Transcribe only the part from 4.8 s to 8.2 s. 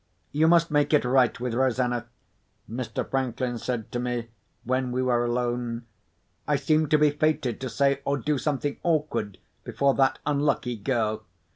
we were alone. "I seem to be fated to say or